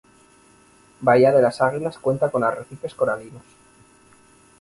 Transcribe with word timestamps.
Bahía 0.99 1.31
de 1.31 1.43
las 1.43 1.61
Águilas 1.61 1.99
cuenta 1.99 2.31
con 2.31 2.43
arrecifes 2.43 2.95
coralinos. 2.95 3.43